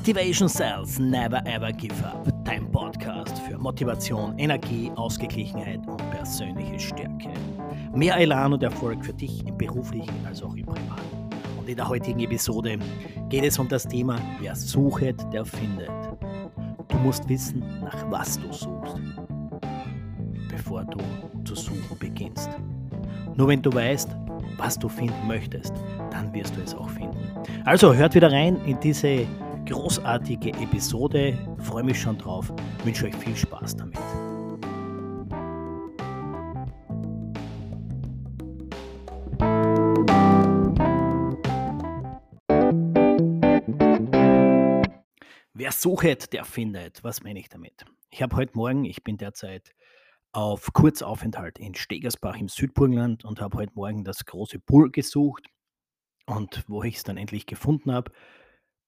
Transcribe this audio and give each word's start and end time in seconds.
Motivation 0.00 0.48
Cells 0.48 0.98
Never 0.98 1.44
Ever 1.44 1.70
Give 1.72 1.94
Up, 2.06 2.26
dein 2.44 2.72
Podcast 2.72 3.38
für 3.40 3.58
Motivation, 3.58 4.38
Energie, 4.38 4.90
Ausgeglichenheit 4.96 5.86
und 5.86 5.98
persönliche 6.10 6.80
Stärke. 6.80 7.28
Mehr 7.94 8.16
Elan 8.16 8.54
und 8.54 8.62
Erfolg 8.62 9.04
für 9.04 9.12
dich 9.12 9.46
im 9.46 9.58
beruflichen 9.58 10.14
als 10.26 10.42
auch 10.42 10.56
im 10.56 10.64
privaten. 10.64 11.28
Und 11.58 11.68
in 11.68 11.76
der 11.76 11.86
heutigen 11.86 12.18
Episode 12.18 12.78
geht 13.28 13.44
es 13.44 13.58
um 13.58 13.68
das 13.68 13.86
Thema, 13.86 14.18
wer 14.40 14.56
suchet, 14.56 15.22
der 15.34 15.44
findet. 15.44 15.90
Du 16.88 16.96
musst 16.96 17.28
wissen, 17.28 17.62
nach 17.82 18.10
was 18.10 18.40
du 18.40 18.50
suchst, 18.50 18.96
bevor 20.48 20.82
du 20.84 20.98
zu 21.44 21.54
suchen 21.54 21.98
beginnst. 21.98 22.48
Nur 23.36 23.48
wenn 23.48 23.60
du 23.60 23.70
weißt, 23.70 24.08
was 24.56 24.78
du 24.78 24.88
finden 24.88 25.26
möchtest, 25.26 25.74
dann 26.10 26.32
wirst 26.32 26.56
du 26.56 26.62
es 26.62 26.74
auch 26.74 26.88
finden. 26.88 27.18
Also 27.66 27.94
hört 27.94 28.14
wieder 28.14 28.32
rein 28.32 28.56
in 28.64 28.80
diese 28.80 29.26
großartige 29.70 30.50
Episode. 30.50 31.38
Freue 31.60 31.84
mich 31.84 32.00
schon 32.00 32.18
drauf. 32.18 32.52
Wünsche 32.82 33.06
euch 33.06 33.14
viel 33.14 33.36
Spaß 33.36 33.76
damit. 33.76 33.98
Wer 45.54 45.72
sucht, 45.72 46.32
der 46.32 46.44
findet. 46.44 47.04
Was 47.04 47.22
meine 47.22 47.38
ich 47.38 47.48
damit? 47.48 47.84
Ich 48.10 48.22
habe 48.22 48.34
heute 48.34 48.56
Morgen, 48.56 48.84
ich 48.84 49.04
bin 49.04 49.18
derzeit 49.18 49.72
auf 50.32 50.72
Kurzaufenthalt 50.72 51.60
in 51.60 51.76
Stegersbach 51.76 52.36
im 52.36 52.48
Südburgenland 52.48 53.24
und 53.24 53.40
habe 53.40 53.58
heute 53.58 53.72
Morgen 53.74 54.02
das 54.02 54.24
große 54.24 54.58
Bull 54.58 54.90
gesucht. 54.90 55.46
Und 56.26 56.64
wo 56.66 56.82
ich 56.82 56.96
es 56.96 57.04
dann 57.04 57.16
endlich 57.16 57.46
gefunden 57.46 57.92
habe, 57.92 58.10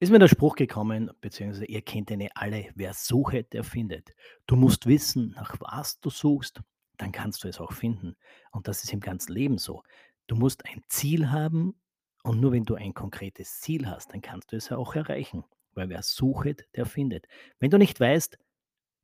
ist 0.03 0.09
mir 0.09 0.19
der 0.19 0.27
Spruch 0.27 0.55
gekommen, 0.55 1.09
beziehungsweise 1.21 1.63
ihr 1.65 1.81
kennt 1.81 2.11
ihn 2.11 2.27
alle, 2.35 2.69
wer 2.75 2.93
sucht, 2.93 3.53
der 3.53 3.63
findet. 3.63 4.13
Du 4.47 4.57
musst 4.57 4.85
wissen, 4.85 5.31
nach 5.31 5.55
was 5.61 6.01
du 6.01 6.09
suchst, 6.09 6.61
dann 6.97 7.13
kannst 7.13 7.43
du 7.43 7.47
es 7.47 7.61
auch 7.61 7.71
finden. 7.71 8.17
Und 8.51 8.67
das 8.67 8.83
ist 8.83 8.91
im 8.91 8.99
ganzen 8.99 9.31
Leben 9.31 9.57
so. 9.57 9.81
Du 10.27 10.35
musst 10.35 10.65
ein 10.65 10.83
Ziel 10.89 11.31
haben 11.31 11.79
und 12.23 12.41
nur 12.41 12.51
wenn 12.51 12.65
du 12.65 12.75
ein 12.75 12.93
konkretes 12.93 13.61
Ziel 13.61 13.87
hast, 13.87 14.11
dann 14.11 14.21
kannst 14.21 14.51
du 14.51 14.57
es 14.57 14.73
auch 14.73 14.93
erreichen. 14.93 15.45
Weil 15.73 15.87
wer 15.87 16.03
sucht, 16.03 16.67
der 16.75 16.85
findet. 16.85 17.27
Wenn 17.59 17.71
du 17.71 17.77
nicht 17.77 17.97
weißt, 17.97 18.37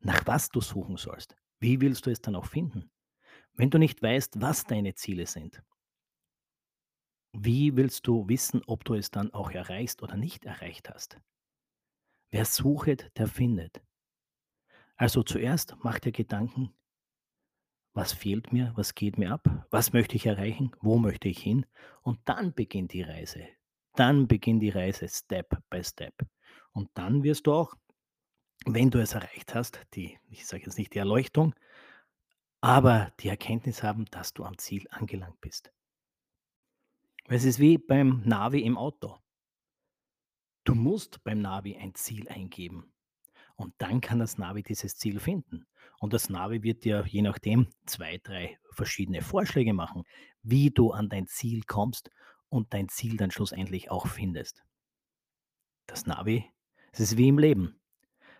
nach 0.01 0.27
was 0.27 0.49
du 0.49 0.59
suchen 0.59 0.97
sollst, 0.97 1.37
wie 1.61 1.79
willst 1.79 2.07
du 2.07 2.11
es 2.11 2.21
dann 2.21 2.35
auch 2.35 2.45
finden? 2.45 2.91
Wenn 3.53 3.69
du 3.69 3.77
nicht 3.77 4.01
weißt, 4.01 4.41
was 4.41 4.65
deine 4.65 4.95
Ziele 4.95 5.27
sind, 5.27 5.63
wie 7.33 7.75
willst 7.75 8.07
du 8.07 8.27
wissen, 8.27 8.61
ob 8.65 8.83
du 8.85 8.95
es 8.95 9.11
dann 9.11 9.33
auch 9.33 9.51
erreichst 9.51 10.01
oder 10.01 10.15
nicht 10.15 10.45
erreicht 10.45 10.89
hast? 10.89 11.19
Wer 12.31 12.45
suchet, 12.45 13.11
der 13.17 13.27
findet. 13.27 13.81
Also 14.95 15.23
zuerst 15.23 15.75
mach 15.81 15.99
dir 15.99 16.11
Gedanken, 16.11 16.73
was 17.93 18.13
fehlt 18.13 18.53
mir, 18.53 18.71
was 18.75 18.95
geht 18.95 19.17
mir 19.17 19.31
ab, 19.31 19.67
was 19.71 19.93
möchte 19.93 20.15
ich 20.15 20.25
erreichen, 20.25 20.71
wo 20.81 20.97
möchte 20.97 21.27
ich 21.27 21.39
hin 21.39 21.65
und 22.01 22.19
dann 22.25 22.53
beginnt 22.53 22.93
die 22.93 23.01
Reise. 23.01 23.47
Dann 23.95 24.27
beginnt 24.27 24.61
die 24.61 24.69
Reise 24.69 25.07
Step 25.07 25.57
by 25.69 25.83
Step. 25.83 26.13
Und 26.71 26.89
dann 26.93 27.23
wirst 27.23 27.47
du 27.47 27.53
auch, 27.53 27.75
wenn 28.65 28.91
du 28.91 28.99
es 28.99 29.13
erreicht 29.13 29.55
hast, 29.55 29.81
die, 29.93 30.19
ich 30.29 30.45
sage 30.45 30.63
jetzt 30.65 30.77
nicht 30.77 30.93
die 30.93 30.99
Erleuchtung, 30.99 31.55
aber 32.61 33.11
die 33.19 33.29
Erkenntnis 33.29 33.83
haben, 33.83 34.05
dass 34.05 34.33
du 34.33 34.43
am 34.43 34.57
Ziel 34.57 34.85
angelangt 34.91 35.39
bist. 35.41 35.71
Es 37.31 37.43
ist 37.43 37.59
wie 37.59 37.77
beim 37.77 38.23
Navi 38.25 38.61
im 38.61 38.75
Auto. 38.75 39.15
Du 40.63 40.73
musst 40.73 41.23
beim 41.23 41.41
Navi 41.41 41.77
ein 41.77 41.93
Ziel 41.93 42.27
eingeben 42.27 42.91
und 43.55 43.75
dann 43.77 44.01
kann 44.01 44.17
das 44.17 44.39
Navi 44.39 44.63
dieses 44.63 44.97
Ziel 44.97 45.19
finden. 45.19 45.67
Und 45.99 46.13
das 46.13 46.29
Navi 46.29 46.63
wird 46.63 46.85
dir 46.85 47.05
je 47.05 47.21
nachdem 47.21 47.67
zwei, 47.85 48.17
drei 48.17 48.57
verschiedene 48.71 49.21
Vorschläge 49.21 49.73
machen, 49.73 50.05
wie 50.41 50.71
du 50.71 50.89
an 50.89 51.07
dein 51.07 51.27
Ziel 51.27 51.61
kommst 51.67 52.09
und 52.49 52.73
dein 52.73 52.89
Ziel 52.89 53.15
dann 53.15 53.29
schlussendlich 53.29 53.91
auch 53.91 54.07
findest. 54.07 54.63
Das 55.85 56.07
Navi, 56.07 56.45
es 56.91 56.99
ist 56.99 57.17
wie 57.17 57.27
im 57.27 57.37
Leben. 57.37 57.79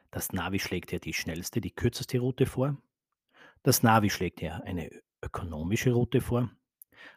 Das 0.09 0.33
Navi 0.33 0.57
schlägt 0.57 0.89
dir 0.89 1.00
die 1.00 1.13
schnellste, 1.13 1.61
die 1.61 1.75
kürzeste 1.75 2.17
Route 2.17 2.47
vor. 2.47 2.75
Das 3.61 3.83
Navi 3.83 4.09
schlägt 4.09 4.41
dir 4.41 4.63
eine 4.63 4.89
ökonomische 5.21 5.91
Route 5.91 6.21
vor. 6.21 6.50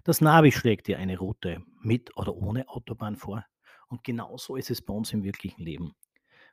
Das 0.04 0.20
Navi 0.20 0.52
schlägt 0.52 0.88
dir 0.88 0.98
eine 0.98 1.18
Route 1.18 1.64
mit 1.80 2.16
oder 2.16 2.34
ohne 2.34 2.68
Autobahn 2.68 3.16
vor. 3.16 3.44
Und 3.88 4.04
genauso 4.04 4.56
ist 4.56 4.70
es 4.70 4.82
bei 4.82 4.94
uns 4.94 5.12
im 5.12 5.22
wirklichen 5.22 5.62
Leben. 5.62 5.94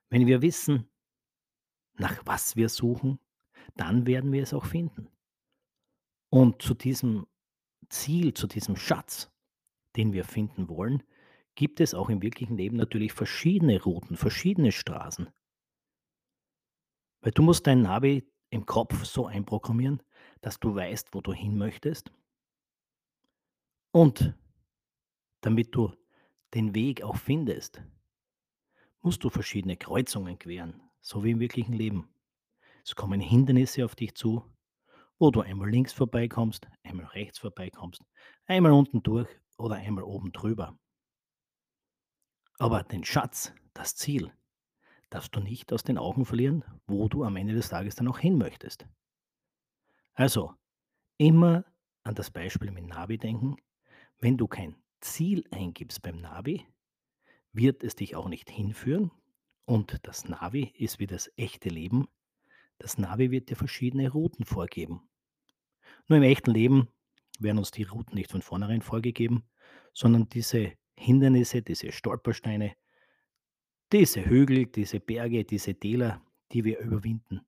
Wenn 0.09 0.28
wir 0.28 0.41
wissen, 0.41 0.90
nach 1.94 2.22
was 2.25 2.56
wir 2.56 2.69
suchen, 2.69 3.19
dann 3.75 4.06
werden 4.06 4.31
wir 4.31 4.44
es 4.44 4.53
auch 4.53 4.66
finden. 4.66 5.09
Und 6.29 6.62
zu 6.62 6.73
diesem 6.73 7.28
Ziel, 7.89 8.34
zu 8.34 8.47
diesem 8.47 8.75
Schatz, 8.75 9.31
den 9.95 10.13
wir 10.13 10.25
finden 10.25 10.69
wollen, 10.69 11.03
gibt 11.56 11.79
es 11.79 11.94
auch 11.94 12.09
im 12.09 12.22
wirklichen 12.22 12.57
Leben 12.57 12.78
natürlich 12.78 13.13
verschiedene 13.13 13.81
Routen, 13.81 14.16
verschiedene 14.16 14.72
Straßen. 14.72 15.29
Weil 17.22 17.31
du 17.31 17.41
musst 17.41 17.68
dein 17.68 17.81
Navi 17.81 18.31
im 18.50 18.66
Kopf 18.66 19.03
so 19.06 19.25
einprogrammieren, 19.25 20.01
dass 20.41 20.59
du 20.59 20.75
weißt, 20.75 21.13
wo 21.13 21.22
du 21.22 21.34
hin 21.34 21.57
möchtest 21.57 22.12
und 23.91 24.33
damit 25.41 25.75
du 25.75 25.94
den 26.53 26.75
Weg 26.75 27.03
auch 27.03 27.16
findest, 27.16 27.81
musst 29.01 29.23
du 29.23 29.29
verschiedene 29.29 29.77
Kreuzungen 29.77 30.38
queren, 30.38 30.81
so 31.01 31.23
wie 31.23 31.31
im 31.31 31.39
wirklichen 31.39 31.73
Leben. 31.73 32.09
Es 32.83 32.95
kommen 32.95 33.22
Hindernisse 33.22 33.85
auf 33.85 33.95
dich 33.95 34.16
zu, 34.16 34.44
wo 35.17 35.31
du 35.31 35.41
einmal 35.41 35.69
links 35.69 35.94
vorbeikommst, 35.94 36.67
einmal 36.83 37.05
rechts 37.07 37.39
vorbeikommst, 37.39 38.03
einmal 38.45 38.72
unten 38.72 39.03
durch 39.03 39.29
oder 39.57 39.75
einmal 39.75 40.03
oben 40.03 40.31
drüber. 40.31 40.77
Aber 42.57 42.83
den 42.83 43.03
Schatz, 43.03 43.53
das 43.73 43.95
Ziel, 43.95 44.33
darfst 45.09 45.35
du 45.35 45.39
nicht 45.39 45.71
aus 45.73 45.83
den 45.83 45.97
Augen 45.97 46.25
verlieren, 46.25 46.63
wo 46.88 47.07
du 47.07 47.23
am 47.23 47.35
Ende 47.35 47.53
des 47.53 47.69
Tages 47.69 47.95
dann 47.95 48.07
auch 48.07 48.19
hin 48.19 48.38
möchtest. 48.38 48.85
Also, 50.13 50.53
immer 51.17 51.66
an 52.03 52.16
das 52.16 52.31
Beispiel 52.31 52.71
mit 52.71 52.85
Navi 52.85 53.17
denken, 53.17 53.56
wenn 54.19 54.38
du 54.38 54.47
kein 54.47 54.75
Ziel 55.02 55.46
eingibst 55.52 56.02
beim 56.02 56.19
Navi, 56.19 56.66
wird 57.53 57.84
es 57.84 57.96
dich 57.96 58.16
auch 58.16 58.30
nicht 58.30 58.50
hinführen. 58.50 59.12
Und 59.66 60.00
das 60.03 60.28
Navi 60.28 60.74
ist 60.78 61.00
wie 61.00 61.07
das 61.07 61.31
echte 61.35 61.69
Leben. 61.69 62.07
Das 62.78 62.97
Navi 62.97 63.31
wird 63.31 63.50
dir 63.50 63.56
verschiedene 63.56 64.09
Routen 64.09 64.46
vorgeben. 64.46 65.09
Nur 66.07 66.18
im 66.18 66.24
echten 66.24 66.52
Leben 66.52 66.88
werden 67.40 67.57
uns 67.57 67.72
die 67.72 67.84
Routen 67.84 68.16
nicht 68.16 68.31
von 68.31 68.41
vornherein 68.41 68.81
vorgegeben, 68.81 69.44
sondern 69.94 70.28
diese 70.30 70.74
Hindernisse, 70.96 71.62
diese 71.62 71.91
Stolpersteine, 71.91 72.75
diese 73.91 74.25
Hügel, 74.25 74.66
diese 74.66 75.00
Berge, 75.00 75.46
diese 75.46 75.75
Täler, 75.75 76.22
die 76.51 76.63
wir 76.63 76.80
überwinden, 76.80 77.41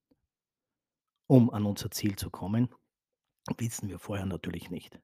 um 1.28 1.50
an 1.50 1.66
unser 1.66 1.92
Ziel 1.92 2.16
zu 2.16 2.30
kommen, 2.30 2.70
wissen 3.58 3.90
wir 3.90 4.00
vorher 4.00 4.26
natürlich 4.26 4.70
nicht. 4.70 5.00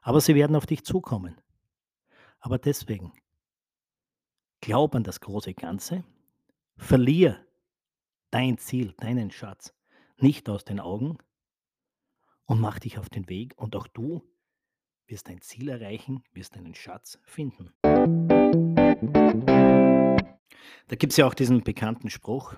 Aber 0.00 0.20
sie 0.20 0.34
werden 0.34 0.56
auf 0.56 0.66
dich 0.66 0.84
zukommen. 0.84 1.40
Aber 2.38 2.58
deswegen, 2.58 3.12
glaub 4.60 4.94
an 4.94 5.04
das 5.04 5.20
große 5.20 5.54
Ganze, 5.54 6.04
verlier 6.76 7.44
dein 8.30 8.58
Ziel, 8.58 8.94
deinen 8.98 9.30
Schatz 9.30 9.74
nicht 10.16 10.48
aus 10.48 10.64
den 10.64 10.80
Augen 10.80 11.18
und 12.46 12.60
mach 12.60 12.78
dich 12.78 12.98
auf 12.98 13.08
den 13.08 13.28
Weg 13.28 13.54
und 13.56 13.76
auch 13.76 13.86
du 13.86 14.22
wirst 15.06 15.28
dein 15.28 15.40
Ziel 15.40 15.68
erreichen, 15.68 16.22
wirst 16.32 16.56
deinen 16.56 16.74
Schatz 16.74 17.18
finden. 17.24 17.72
Da 20.88 20.96
gibt 20.96 21.12
es 21.12 21.16
ja 21.16 21.26
auch 21.26 21.34
diesen 21.34 21.62
bekannten 21.62 22.10
Spruch, 22.10 22.54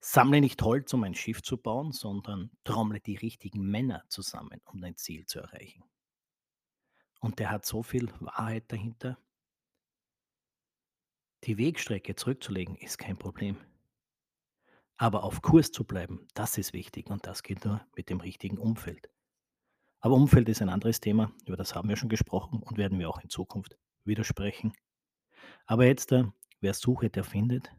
sammle 0.00 0.40
nicht 0.40 0.60
Holz, 0.62 0.92
um 0.94 1.04
ein 1.04 1.14
Schiff 1.14 1.42
zu 1.42 1.56
bauen, 1.56 1.92
sondern 1.92 2.50
trommle 2.64 3.00
die 3.00 3.16
richtigen 3.16 3.62
Männer 3.62 4.04
zusammen, 4.08 4.60
um 4.64 4.80
dein 4.80 4.96
Ziel 4.96 5.26
zu 5.26 5.40
erreichen. 5.40 5.84
Und 7.20 7.38
der 7.38 7.50
hat 7.50 7.66
so 7.66 7.82
viel 7.82 8.12
Wahrheit 8.20 8.70
dahinter. 8.70 9.18
Die 11.44 11.58
Wegstrecke 11.58 12.14
zurückzulegen 12.14 12.76
ist 12.76 12.98
kein 12.98 13.16
Problem. 13.16 13.56
Aber 14.96 15.22
auf 15.22 15.42
Kurs 15.42 15.70
zu 15.70 15.84
bleiben, 15.84 16.26
das 16.34 16.58
ist 16.58 16.72
wichtig 16.72 17.08
und 17.08 17.26
das 17.26 17.42
geht 17.42 17.64
nur 17.64 17.80
mit 17.94 18.10
dem 18.10 18.20
richtigen 18.20 18.58
Umfeld. 18.58 19.08
Aber 20.00 20.14
Umfeld 20.14 20.48
ist 20.48 20.62
ein 20.62 20.68
anderes 20.68 21.00
Thema, 21.00 21.32
über 21.46 21.56
das 21.56 21.74
haben 21.74 21.88
wir 21.88 21.96
schon 21.96 22.08
gesprochen 22.08 22.62
und 22.62 22.78
werden 22.78 22.98
wir 22.98 23.08
auch 23.08 23.20
in 23.20 23.30
Zukunft 23.30 23.76
widersprechen. 24.04 24.72
Aber 25.66 25.86
jetzt, 25.86 26.12
äh, 26.12 26.24
wer 26.60 26.74
suche, 26.74 27.10
der 27.10 27.24
findet. 27.24 27.72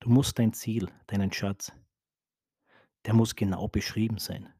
Du 0.00 0.08
musst 0.08 0.38
dein 0.38 0.52
Ziel, 0.52 0.88
deinen 1.06 1.32
Schatz, 1.32 1.72
der 3.04 3.14
muss 3.14 3.34
genau 3.36 3.68
beschrieben 3.68 4.18
sein. 4.18 4.52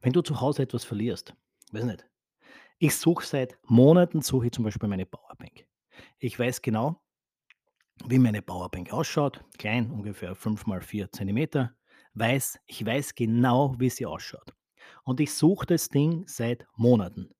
Wenn 0.00 0.12
du 0.12 0.22
zu 0.22 0.40
Hause 0.40 0.62
etwas 0.62 0.84
verlierst, 0.84 1.34
weiß 1.72 1.84
nicht, 1.84 2.06
ich 2.78 2.96
suche 2.96 3.24
seit 3.24 3.58
Monaten, 3.64 4.20
suche 4.22 4.46
ich 4.46 4.52
zum 4.52 4.64
Beispiel 4.64 4.88
meine 4.88 5.06
Powerbank. 5.06 5.66
Ich 6.18 6.38
weiß 6.38 6.62
genau, 6.62 7.00
wie 8.06 8.18
meine 8.18 8.42
Powerbank 8.42 8.92
ausschaut, 8.92 9.44
klein, 9.58 9.90
ungefähr 9.90 10.34
5 10.34 10.66
mal 10.66 10.80
4 10.80 11.12
Zentimeter, 11.12 11.74
weiß 12.14 12.58
ich 12.66 12.84
weiß 12.84 13.14
genau, 13.14 13.74
wie 13.78 13.90
sie 13.90 14.06
ausschaut. 14.06 14.54
Und 15.04 15.20
ich 15.20 15.32
suche 15.32 15.66
das 15.66 15.88
Ding 15.88 16.24
seit 16.26 16.66
Monaten, 16.76 17.30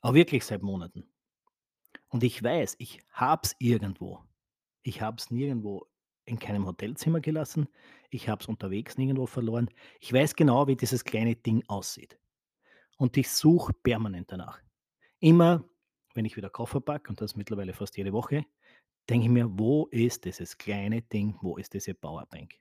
aber 0.00 0.14
wirklich 0.14 0.44
seit 0.44 0.62
Monaten. 0.62 1.08
Und 2.08 2.24
ich 2.24 2.42
weiß, 2.42 2.76
ich 2.78 3.00
habe 3.10 3.42
es 3.44 3.56
irgendwo. 3.58 4.22
Ich 4.82 5.00
habe 5.00 5.16
es 5.18 5.30
nirgendwo 5.30 5.86
in 6.24 6.38
keinem 6.38 6.66
Hotelzimmer 6.66 7.20
gelassen. 7.20 7.68
Ich 8.10 8.28
habe 8.28 8.42
es 8.42 8.48
unterwegs 8.48 8.98
nirgendwo 8.98 9.26
verloren. 9.26 9.70
Ich 10.00 10.12
weiß 10.12 10.36
genau, 10.36 10.66
wie 10.66 10.76
dieses 10.76 11.04
kleine 11.04 11.36
Ding 11.36 11.64
aussieht. 11.68 12.18
Und 12.98 13.16
ich 13.16 13.30
suche 13.30 13.72
permanent 13.72 14.30
danach. 14.30 14.60
Immer, 15.18 15.64
wenn 16.14 16.24
ich 16.24 16.36
wieder 16.36 16.50
Koffer 16.50 16.80
packe, 16.80 17.10
und 17.10 17.20
das 17.20 17.36
mittlerweile 17.36 17.72
fast 17.72 17.96
jede 17.96 18.12
Woche, 18.12 18.44
denke 19.08 19.26
ich 19.26 19.32
mir: 19.32 19.46
„Wo 19.58 19.86
ist 19.86 20.24
dieses 20.24 20.56
kleine 20.58 21.02
Ding? 21.02 21.36
Wo 21.40 21.56
ist 21.56 21.74
diese 21.74 21.94
Powerbank?“ 21.94 22.54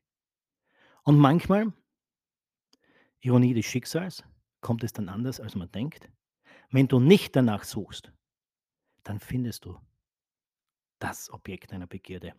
Und 1.04 1.18
manchmal 1.18 1.74
Ironie 3.22 3.54
des 3.54 3.66
Schicksals, 3.66 4.24
kommt 4.62 4.84
es 4.84 4.94
dann 4.94 5.10
anders, 5.10 5.40
als 5.40 5.56
man 5.56 5.72
denkt. 5.72 6.10
Wenn 6.72 6.88
du 6.88 7.00
nicht 7.00 7.36
danach 7.36 7.64
suchst, 7.64 8.12
dann 9.04 9.20
findest 9.20 9.66
du 9.66 9.80
das 11.00 11.30
Objekt 11.32 11.72
deiner 11.72 11.88
Begierde. 11.88 12.34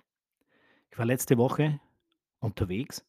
Ich 0.91 0.99
war 0.99 1.05
letzte 1.05 1.39
Woche 1.39 1.81
unterwegs 2.41 3.05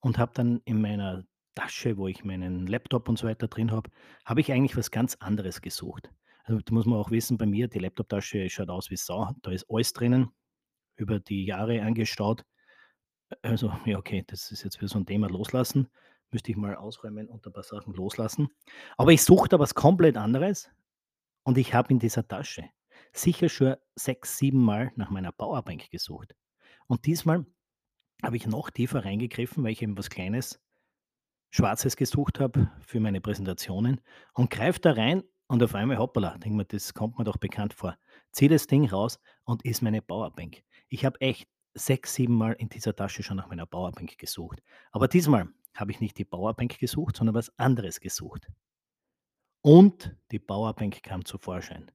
und 0.00 0.18
habe 0.18 0.32
dann 0.34 0.60
in 0.64 0.80
meiner 0.80 1.26
Tasche, 1.56 1.96
wo 1.96 2.06
ich 2.06 2.24
meinen 2.24 2.68
Laptop 2.68 3.08
und 3.08 3.18
so 3.18 3.26
weiter 3.26 3.48
drin 3.48 3.72
habe, 3.72 3.90
habe 4.24 4.40
ich 4.40 4.52
eigentlich 4.52 4.76
was 4.76 4.92
ganz 4.92 5.16
anderes 5.16 5.60
gesucht. 5.60 6.12
Also, 6.44 6.60
da 6.60 6.72
muss 6.72 6.86
man 6.86 7.00
auch 7.00 7.10
wissen, 7.10 7.38
bei 7.38 7.46
mir, 7.46 7.66
die 7.66 7.80
Laptoptasche 7.80 8.48
schaut 8.48 8.68
aus 8.68 8.90
wie 8.90 8.96
Sau. 8.96 9.34
Da 9.42 9.50
ist 9.50 9.66
alles 9.68 9.92
drinnen, 9.92 10.28
über 10.94 11.18
die 11.18 11.44
Jahre 11.44 11.82
angestaut. 11.82 12.44
Also, 13.42 13.72
ja, 13.84 13.98
okay, 13.98 14.22
das 14.24 14.52
ist 14.52 14.62
jetzt 14.62 14.78
wieder 14.78 14.88
so 14.88 14.98
ein 14.98 15.06
Thema 15.06 15.28
loslassen. 15.28 15.88
Müsste 16.30 16.52
ich 16.52 16.56
mal 16.56 16.76
ausräumen 16.76 17.28
und 17.28 17.44
ein 17.44 17.52
paar 17.52 17.64
Sachen 17.64 17.94
loslassen. 17.94 18.48
Aber 18.96 19.10
ich 19.10 19.24
suche 19.24 19.48
da 19.48 19.58
was 19.58 19.74
komplett 19.74 20.16
anderes 20.16 20.70
und 21.42 21.58
ich 21.58 21.74
habe 21.74 21.92
in 21.92 21.98
dieser 21.98 22.26
Tasche 22.26 22.68
sicher 23.12 23.48
schon 23.48 23.76
6, 23.96 24.38
7 24.38 24.58
Mal 24.58 24.92
nach 24.96 25.10
meiner 25.10 25.32
Powerbank 25.32 25.90
gesucht. 25.90 26.34
Und 26.86 27.06
diesmal 27.06 27.46
habe 28.22 28.36
ich 28.36 28.46
noch 28.46 28.70
tiefer 28.70 29.04
reingegriffen, 29.04 29.64
weil 29.64 29.72
ich 29.72 29.82
eben 29.82 29.98
was 29.98 30.10
Kleines, 30.10 30.60
Schwarzes 31.56 31.96
gesucht 31.96 32.38
habe 32.38 32.70
für 32.80 33.00
meine 33.00 33.22
Präsentationen 33.22 34.02
und 34.34 34.50
greife 34.50 34.78
da 34.78 34.92
rein 34.92 35.22
und 35.46 35.62
auf 35.62 35.74
einmal, 35.74 35.96
hoppala, 35.96 36.36
denke 36.36 36.54
mir, 36.54 36.64
das 36.66 36.92
kommt 36.92 37.16
mir 37.16 37.24
doch 37.24 37.38
bekannt 37.38 37.72
vor. 37.72 37.96
Ziehe 38.30 38.50
das 38.50 38.66
Ding 38.66 38.86
raus 38.90 39.18
und 39.44 39.64
ist 39.64 39.80
meine 39.80 40.02
Powerbank. 40.02 40.62
Ich 40.90 41.06
habe 41.06 41.18
echt 41.22 41.48
6, 41.72 42.12
7 42.12 42.34
Mal 42.34 42.52
in 42.58 42.68
dieser 42.68 42.94
Tasche 42.94 43.22
schon 43.22 43.38
nach 43.38 43.48
meiner 43.48 43.64
Powerbank 43.64 44.18
gesucht. 44.18 44.62
Aber 44.92 45.08
diesmal 45.08 45.48
habe 45.74 45.92
ich 45.92 46.00
nicht 46.00 46.18
die 46.18 46.26
Powerbank 46.26 46.78
gesucht, 46.78 47.16
sondern 47.16 47.34
was 47.34 47.58
anderes 47.58 48.00
gesucht. 48.00 48.48
Und 49.62 50.14
die 50.32 50.38
Powerbank 50.38 51.02
kam 51.02 51.24
zu 51.24 51.38
Vorschein. 51.38 51.90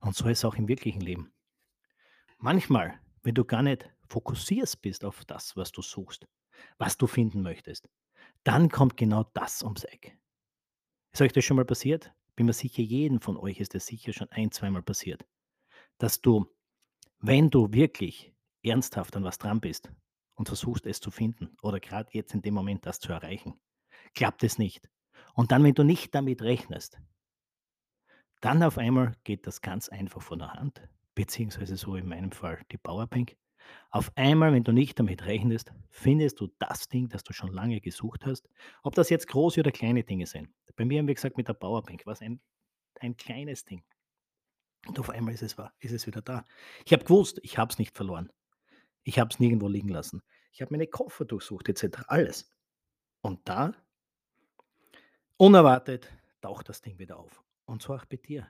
Und 0.00 0.14
so 0.14 0.28
ist 0.28 0.40
es 0.40 0.44
auch 0.44 0.56
im 0.56 0.68
wirklichen 0.68 1.00
Leben. 1.00 1.32
Manchmal, 2.36 3.00
wenn 3.22 3.34
du 3.34 3.46
gar 3.46 3.62
nicht 3.62 3.88
fokussierst 4.08 4.82
bist 4.82 5.06
auf 5.06 5.24
das, 5.24 5.56
was 5.56 5.72
du 5.72 5.80
suchst, 5.80 6.26
was 6.76 6.98
du 6.98 7.06
finden 7.06 7.40
möchtest, 7.40 7.88
dann 8.44 8.68
kommt 8.68 8.96
genau 8.96 9.24
das 9.34 9.62
ums 9.62 9.84
Eck. 9.84 10.18
Ist 11.12 11.22
euch 11.22 11.32
das 11.32 11.44
schon 11.44 11.56
mal 11.56 11.64
passiert? 11.64 12.12
Bin 12.34 12.46
mir 12.46 12.52
sicher, 12.52 12.82
jedem 12.82 13.20
von 13.20 13.36
euch 13.36 13.60
ist 13.60 13.74
das 13.74 13.86
sicher 13.86 14.12
schon 14.12 14.30
ein, 14.30 14.50
zweimal 14.50 14.82
passiert, 14.82 15.26
dass 15.98 16.20
du, 16.20 16.46
wenn 17.18 17.50
du 17.50 17.72
wirklich 17.72 18.34
ernsthaft 18.62 19.16
an 19.16 19.24
was 19.24 19.38
dran 19.38 19.60
bist 19.60 19.92
und 20.34 20.48
versuchst 20.48 20.86
es 20.86 21.00
zu 21.00 21.10
finden 21.10 21.56
oder 21.62 21.78
gerade 21.78 22.10
jetzt 22.12 22.34
in 22.34 22.42
dem 22.42 22.54
Moment 22.54 22.86
das 22.86 23.00
zu 23.00 23.12
erreichen, 23.12 23.60
klappt 24.14 24.42
es 24.44 24.58
nicht. 24.58 24.88
Und 25.34 25.52
dann, 25.52 25.62
wenn 25.62 25.74
du 25.74 25.82
nicht 25.82 26.14
damit 26.14 26.42
rechnest, 26.42 27.00
dann 28.40 28.62
auf 28.62 28.78
einmal 28.78 29.14
geht 29.24 29.46
das 29.46 29.60
ganz 29.60 29.88
einfach 29.88 30.22
von 30.22 30.38
der 30.38 30.54
Hand, 30.54 30.82
beziehungsweise 31.14 31.76
so 31.76 31.94
in 31.96 32.08
meinem 32.08 32.32
Fall 32.32 32.60
die 32.72 32.78
Powerbank. 32.78 33.36
Auf 33.90 34.10
einmal, 34.16 34.52
wenn 34.52 34.64
du 34.64 34.72
nicht 34.72 34.98
damit 34.98 35.26
rechnest, 35.26 35.72
findest 35.90 36.40
du 36.40 36.48
das 36.58 36.88
Ding, 36.88 37.08
das 37.08 37.24
du 37.24 37.32
schon 37.32 37.52
lange 37.52 37.80
gesucht 37.80 38.24
hast. 38.24 38.48
Ob 38.82 38.94
das 38.94 39.10
jetzt 39.10 39.28
große 39.28 39.60
oder 39.60 39.70
kleine 39.70 40.02
Dinge 40.02 40.26
sind. 40.26 40.48
Bei 40.76 40.84
mir 40.84 40.98
haben 40.98 41.06
wir 41.06 41.14
gesagt, 41.14 41.36
mit 41.36 41.48
der 41.48 41.54
Powerbank 41.54 42.06
war 42.06 42.14
es 42.14 42.22
ein, 42.22 42.40
ein 43.00 43.16
kleines 43.16 43.64
Ding. 43.64 43.84
Und 44.86 44.98
auf 44.98 45.10
einmal 45.10 45.34
ist 45.34 45.42
es, 45.42 45.56
ist 45.80 45.92
es 45.92 46.06
wieder 46.06 46.22
da. 46.22 46.46
Ich 46.84 46.92
habe 46.92 47.04
gewusst, 47.04 47.38
ich 47.42 47.58
habe 47.58 47.70
es 47.70 47.78
nicht 47.78 47.96
verloren. 47.96 48.32
Ich 49.04 49.18
habe 49.18 49.30
es 49.30 49.38
nirgendwo 49.38 49.68
liegen 49.68 49.88
lassen. 49.88 50.22
Ich 50.52 50.60
habe 50.60 50.72
meine 50.72 50.86
Koffer 50.86 51.24
durchsucht, 51.24 51.68
etc. 51.68 52.04
Alles. 52.06 52.50
Und 53.20 53.40
da, 53.48 53.72
unerwartet, 55.36 56.10
taucht 56.40 56.68
das 56.68 56.82
Ding 56.82 56.98
wieder 56.98 57.18
auf. 57.18 57.42
Und 57.64 57.82
so 57.82 57.94
auch 57.94 58.04
bei 58.04 58.16
dir. 58.16 58.48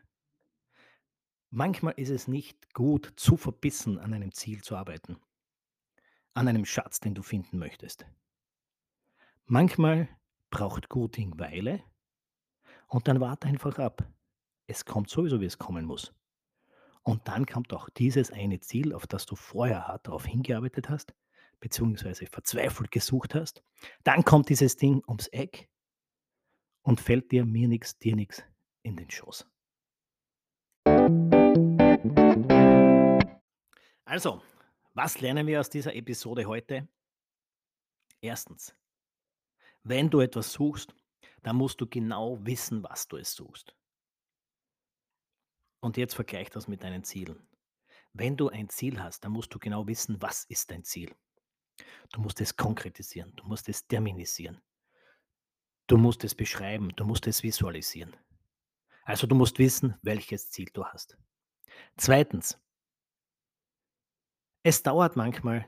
Manchmal 1.55 1.93
ist 1.99 2.09
es 2.09 2.29
nicht 2.29 2.73
gut, 2.73 3.13
zu 3.17 3.37
verbissen 3.37 3.99
an 3.99 4.15
einem 4.15 4.33
Ziel 4.33 4.63
zu 4.63 4.75
arbeiten, 4.75 5.19
an 6.33 6.49
einem 6.49 6.65
Schatz, 6.65 6.99
den 6.99 7.15
du 7.15 7.23
finden 7.23 7.59
möchtest. 7.59 8.07
Manchmal 9.45 10.09
braucht 10.49 10.89
Gutding 10.89 11.39
Weile 11.39 11.85
und 12.87 13.07
dann 13.07 13.21
warte 13.21 13.49
einfach 13.49 13.79
ab. 13.79 14.03
Es 14.67 14.87
kommt 14.87 15.11
sowieso, 15.11 15.43
wie 15.43 15.45
es 15.45 15.59
kommen 15.59 15.85
muss. 15.85 16.15
Und 17.03 17.29
dann 17.29 17.45
kommt 17.45 17.75
auch 17.75 17.91
dieses 17.91 18.31
eine 18.31 18.61
Ziel, 18.61 18.95
auf 18.95 19.07
das 19.07 19.27
du 19.27 19.37
vorher 19.37 19.89
hart 19.89 20.07
darauf 20.07 20.25
hingearbeitet 20.25 20.89
hast, 20.89 21.13
beziehungsweise 21.61 22.25
verzweifelt 22.25 22.91
gesucht 22.91 23.35
hast. 23.35 23.63
Dann 24.05 24.25
kommt 24.25 24.49
dieses 24.49 24.77
Ding 24.79 25.03
ums 25.07 25.27
Eck 25.29 25.69
und 26.81 26.99
fällt 26.99 27.31
dir, 27.31 27.45
mir 27.45 27.69
nix, 27.69 27.99
dir 27.99 28.17
nix 28.17 28.43
in 28.83 28.97
den 28.97 29.11
Schoß. 29.11 29.52
Also, 34.13 34.43
was 34.93 35.23
lernen 35.23 35.47
wir 35.47 35.59
aus 35.59 35.71
dieser 35.71 35.95
Episode 35.95 36.45
heute? 36.45 36.87
Erstens, 38.21 38.77
wenn 39.85 40.11
du 40.11 40.21
etwas 40.21 40.53
suchst, 40.53 40.95
dann 41.43 41.57
musst 41.57 41.81
du 41.81 41.87
genau 41.87 42.39
wissen, 42.45 42.83
was 42.83 43.09
du 43.09 43.17
es 43.17 43.33
suchst. 43.35 43.75
Und 45.81 45.97
jetzt 45.97 46.13
vergleich 46.13 46.51
das 46.51 46.69
mit 46.69 46.83
deinen 46.83 47.05
Zielen. 47.05 47.49
Wenn 48.13 48.37
du 48.37 48.51
ein 48.51 48.69
Ziel 48.69 49.03
hast, 49.03 49.25
dann 49.25 49.33
musst 49.33 49.55
du 49.55 49.59
genau 49.59 49.87
wissen, 49.87 50.21
was 50.21 50.45
ist 50.45 50.71
dein 50.71 50.85
Ziel. 50.85 51.11
Du 52.13 52.21
musst 52.21 52.39
es 52.43 52.55
konkretisieren, 52.55 53.35
du 53.37 53.45
musst 53.47 53.67
es 53.71 53.87
terminisieren, 53.87 54.61
du 55.87 55.97
musst 55.97 56.23
es 56.23 56.35
beschreiben, 56.35 56.91
du 56.97 57.07
musst 57.07 57.27
es 57.27 57.43
visualisieren. 57.43 58.15
Also 59.05 59.27
du 59.27 59.35
musst 59.35 59.59
wissen, 59.59 59.95
welches 60.03 60.51
Ziel 60.51 60.69
du 60.75 60.85
hast. 60.85 61.17
Zweitens, 61.97 62.62
es 64.63 64.83
dauert 64.83 65.17
manchmal 65.17 65.67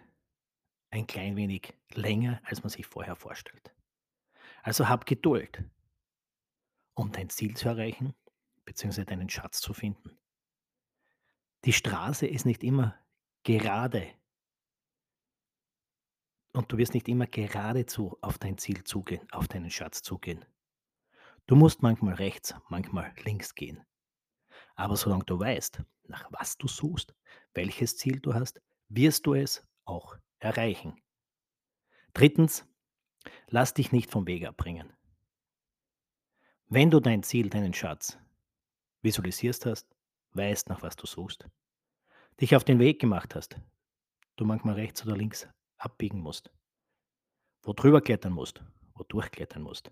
ein 0.91 1.07
klein 1.07 1.37
wenig 1.37 1.75
länger, 1.93 2.41
als 2.45 2.63
man 2.63 2.71
sich 2.71 2.87
vorher 2.87 3.17
vorstellt. 3.17 3.75
Also 4.63 4.89
hab 4.89 5.07
Geduld, 5.07 5.65
um 6.95 7.11
dein 7.11 7.29
Ziel 7.29 7.57
zu 7.57 7.69
erreichen, 7.69 8.15
beziehungsweise 8.65 9.05
deinen 9.05 9.29
Schatz 9.29 9.61
zu 9.61 9.75
finden. 9.75 10.17
Die 11.65 11.73
Straße 11.73 12.27
ist 12.27 12.47
nicht 12.47 12.63
immer 12.63 12.99
gerade 13.43 14.13
und 16.53 16.71
du 16.71 16.79
wirst 16.79 16.95
nicht 16.95 17.09
immer 17.09 17.27
geradezu 17.27 18.17
auf 18.21 18.39
dein 18.39 18.59
Ziel 18.59 18.85
zugehen, 18.85 19.27
auf 19.33 19.49
deinen 19.49 19.71
Schatz 19.71 20.03
zugehen. 20.03 20.45
Du 21.47 21.57
musst 21.57 21.83
manchmal 21.83 22.15
rechts, 22.15 22.55
manchmal 22.69 23.13
links 23.25 23.55
gehen. 23.55 23.85
Aber 24.77 24.97
solange 24.97 25.25
du 25.25 25.39
weißt, 25.39 25.83
nach 26.05 26.31
was 26.31 26.57
du 26.57 26.69
suchst, 26.69 27.15
welches 27.55 27.97
Ziel 27.97 28.21
du 28.21 28.35
hast, 28.35 28.63
wirst 28.89 29.27
du 29.27 29.35
es 29.35 29.67
auch 29.85 30.17
erreichen. 30.39 31.01
Drittens, 32.13 32.67
lass 33.49 33.75
dich 33.75 33.93
nicht 33.93 34.11
vom 34.11 34.27
Weg 34.27 34.47
abbringen. 34.47 34.93
Wenn 36.67 36.91
du 36.91 37.01
dein 37.01 37.23
Ziel, 37.23 37.51
deinen 37.51 37.75
Schatz 37.75 38.19
visualisierst 39.03 39.67
hast, 39.67 39.95
weißt, 40.33 40.69
nach 40.69 40.83
was 40.83 40.97
du 40.97 41.07
suchst, 41.07 41.47
dich 42.41 42.57
auf 42.57 42.65
den 42.65 42.79
Weg 42.79 43.01
gemacht 43.01 43.35
hast, 43.35 43.61
du 44.37 44.45
manchmal 44.45 44.75
rechts 44.75 45.05
oder 45.05 45.17
links 45.17 45.47
abbiegen 45.77 46.21
musst, 46.21 46.51
wo 47.63 47.73
drüber 47.73 48.01
klettern 48.01 48.33
musst, 48.33 48.63
wo 48.95 49.05
durchklettern 49.05 49.63
musst. 49.63 49.91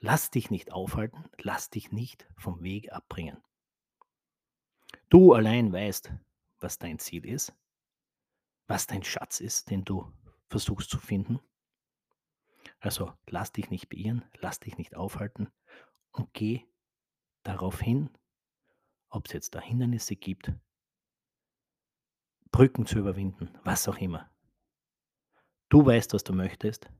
Lass 0.00 0.30
dich 0.30 0.50
nicht 0.50 0.72
aufhalten, 0.72 1.24
lass 1.38 1.70
dich 1.70 1.92
nicht 1.92 2.26
vom 2.36 2.62
Weg 2.62 2.92
abbringen. 2.92 3.42
Du 5.08 5.32
allein 5.32 5.72
weißt, 5.72 6.12
was 6.58 6.78
dein 6.78 6.98
Ziel 6.98 7.24
ist, 7.24 7.54
was 8.66 8.86
dein 8.86 9.02
Schatz 9.02 9.40
ist, 9.40 9.70
den 9.70 9.84
du 9.84 10.12
versuchst 10.48 10.90
zu 10.90 10.98
finden. 10.98 11.40
Also 12.80 13.12
lass 13.26 13.52
dich 13.52 13.70
nicht 13.70 13.88
beirren, 13.88 14.24
lass 14.40 14.60
dich 14.60 14.76
nicht 14.78 14.94
aufhalten 14.96 15.48
und 16.12 16.32
geh 16.32 16.64
darauf 17.42 17.80
hin, 17.80 18.10
ob 19.08 19.26
es 19.26 19.32
jetzt 19.32 19.54
da 19.54 19.60
Hindernisse 19.60 20.16
gibt, 20.16 20.52
Brücken 22.50 22.86
zu 22.86 22.98
überwinden, 22.98 23.56
was 23.64 23.88
auch 23.88 23.98
immer. 23.98 24.30
Du 25.68 25.84
weißt, 25.86 26.12
was 26.12 26.22
du 26.22 26.34
möchtest, 26.34 26.90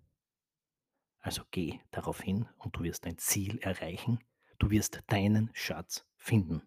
also 1.23 1.43
geh 1.53 1.79
darauf 1.93 2.21
hin 2.21 2.49
und 2.59 2.77
du 2.77 2.83
wirst 2.83 3.07
dein 3.07 3.17
Ziel 3.17 3.59
erreichen. 3.59 4.19
Du 4.59 4.71
wirst 4.71 5.01
deinen 5.07 5.51
Schatz 5.55 6.05
finden. 6.17 6.63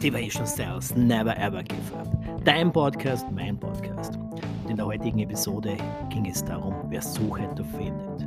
Motivation 0.00 0.46
Sales 0.46 0.96
Never 0.96 1.36
Ever 1.36 1.62
Give 1.62 1.94
Up. 1.94 2.08
Dein 2.42 2.72
Podcast, 2.72 3.26
mein 3.32 3.60
Podcast. 3.60 4.16
Und 4.16 4.70
in 4.70 4.76
der 4.76 4.86
heutigen 4.86 5.18
Episode 5.18 5.76
ging 6.08 6.24
es 6.24 6.42
darum, 6.42 6.74
wer 6.88 7.02
sucht, 7.02 7.42
der 7.58 7.66
findet. 7.66 8.26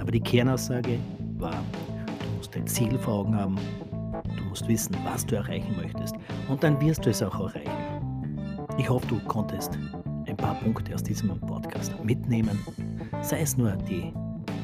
Aber 0.00 0.10
die 0.10 0.20
Kernaussage 0.20 0.98
war, 1.36 1.62
du 2.18 2.36
musst 2.38 2.56
dein 2.56 2.66
Ziel 2.66 2.98
vor 2.98 3.12
Augen 3.12 3.36
haben, 3.36 3.58
du 4.38 4.44
musst 4.44 4.66
wissen, 4.68 4.96
was 5.04 5.26
du 5.26 5.36
erreichen 5.36 5.76
möchtest 5.76 6.16
und 6.48 6.62
dann 6.62 6.80
wirst 6.80 7.04
du 7.04 7.10
es 7.10 7.22
auch 7.22 7.40
erreichen. 7.40 7.70
Ich 8.78 8.88
hoffe, 8.88 9.06
du 9.08 9.18
konntest 9.28 9.78
ein 10.26 10.36
paar 10.38 10.54
Punkte 10.60 10.94
aus 10.94 11.02
diesem 11.02 11.28
Podcast 11.40 11.92
mitnehmen, 12.04 12.58
sei 13.20 13.40
es 13.40 13.54
nur 13.58 13.72
die 13.72 14.14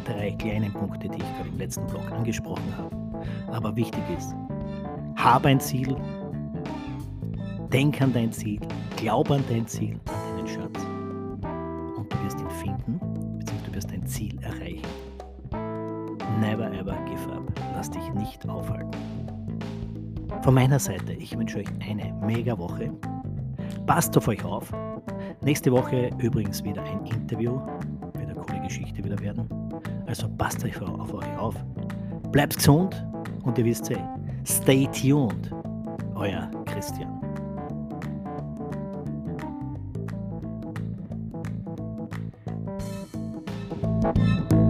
drei 0.07 0.31
kleinen 0.31 0.73
Punkte, 0.73 1.11
die 1.11 1.19
ich 1.19 1.37
gerade 1.37 1.51
im 1.51 1.59
letzten 1.59 1.87
Blog 1.89 2.11
angesprochen 2.11 2.75
habe. 2.79 2.97
Aber 3.49 3.77
wichtig 3.77 4.03
ist, 4.17 4.35
habe 5.17 5.51
ein 5.51 5.61
Ziel, 5.61 5.95
denk 7.73 8.01
an 8.03 8.13
dein 8.13 8.33
Ziel, 8.33 8.61
glaub 8.97 9.31
an 9.31 9.43
dein 9.49 9.67
Ziel, 9.67 9.99
an 10.07 10.37
deinen 10.37 10.47
Schatz. 10.47 10.85
Und 11.97 12.13
du 12.13 12.25
wirst 12.25 12.41
ihn 12.41 12.51
finden, 12.51 13.01
beziehungsweise 13.39 13.71
du 13.71 13.75
wirst 13.75 13.91
dein 13.91 14.07
Ziel 14.07 14.39
erreichen. 14.43 14.83
Never 16.41 16.71
ever 16.73 16.97
give 17.07 17.33
up. 17.33 17.51
Lass 17.75 17.91
dich 17.91 18.13
nicht 18.15 18.47
aufhalten. 18.49 18.91
Von 20.43 20.55
meiner 20.55 20.79
Seite, 20.79 21.13
ich 21.13 21.37
wünsche 21.37 21.59
euch 21.59 21.69
eine 21.89 22.13
mega 22.27 22.59
Woche. 22.59 22.93
Passt 23.87 24.17
auf 24.17 24.29
euch 24.29 24.45
auf. 24.45 24.73
Nächste 25.43 25.73
Woche 25.73 26.11
übrigens 26.19 26.63
wieder 26.65 26.83
ein 26.83 27.07
Interview. 27.07 27.61
Wird 28.15 28.31
eine 28.31 28.35
coole 28.35 28.61
Geschichte 28.61 29.03
wieder 29.05 29.19
werden. 29.21 29.49
Also 30.07 30.29
passt 30.37 30.65
euch 30.65 30.81
auf 30.81 31.15
euch 31.15 31.39
auf. 31.39 31.55
Bleibt 32.33 32.57
gesund 32.57 33.07
und 33.45 33.57
ihr 33.59 33.65
wisst 33.65 33.89
ja, 33.89 34.19
Stay 34.45 34.89
tuned. 34.89 35.53
Euer 36.15 36.51
Christian. 36.67 37.22
Bye. 44.15 44.62